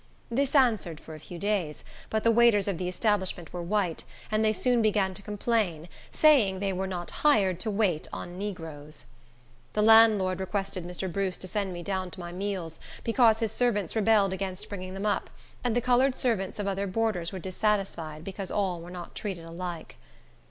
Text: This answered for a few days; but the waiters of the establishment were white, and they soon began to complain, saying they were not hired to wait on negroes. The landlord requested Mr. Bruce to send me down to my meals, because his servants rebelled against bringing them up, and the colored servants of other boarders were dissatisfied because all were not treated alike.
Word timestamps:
This 0.31 0.55
answered 0.55 0.99
for 0.99 1.13
a 1.13 1.19
few 1.19 1.37
days; 1.37 1.83
but 2.09 2.23
the 2.23 2.31
waiters 2.31 2.67
of 2.67 2.79
the 2.79 2.87
establishment 2.87 3.53
were 3.53 3.61
white, 3.61 4.03
and 4.31 4.43
they 4.43 4.51
soon 4.51 4.81
began 4.81 5.13
to 5.13 5.21
complain, 5.21 5.87
saying 6.11 6.59
they 6.59 6.73
were 6.73 6.87
not 6.87 7.11
hired 7.21 7.59
to 7.59 7.69
wait 7.69 8.07
on 8.11 8.35
negroes. 8.35 9.05
The 9.73 9.83
landlord 9.83 10.39
requested 10.39 10.85
Mr. 10.87 11.13
Bruce 11.13 11.37
to 11.37 11.47
send 11.47 11.71
me 11.71 11.83
down 11.83 12.09
to 12.09 12.19
my 12.19 12.31
meals, 12.31 12.79
because 13.03 13.41
his 13.41 13.51
servants 13.51 13.95
rebelled 13.95 14.33
against 14.33 14.67
bringing 14.69 14.95
them 14.95 15.05
up, 15.05 15.29
and 15.63 15.75
the 15.75 15.81
colored 15.81 16.15
servants 16.15 16.57
of 16.57 16.65
other 16.67 16.87
boarders 16.87 17.31
were 17.31 17.37
dissatisfied 17.37 18.23
because 18.23 18.49
all 18.49 18.81
were 18.81 18.89
not 18.89 19.13
treated 19.13 19.45
alike. 19.45 19.97